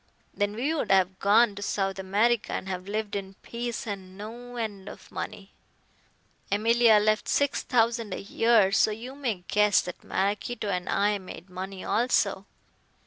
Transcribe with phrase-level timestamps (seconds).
[0.33, 4.55] Then we would have gone to South America and have lived in peace on no
[4.55, 5.51] end of money.
[6.51, 11.51] Emilia left six thousand a year, so you may guess that Maraquito and I made
[11.51, 12.47] money also.